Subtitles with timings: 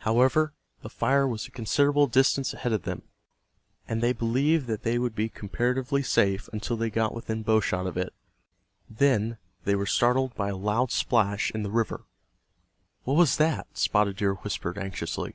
[0.00, 0.52] However,
[0.82, 3.00] the fire was a considerable distance ahead of them,
[3.88, 7.86] and they believed that they would be comparatively safe until they got within bow shot
[7.86, 8.12] of it.
[8.90, 12.04] Then they were startled by a loud splash in the river.
[13.04, 15.34] "What was that?" Spotted Deer whispered, anxiously.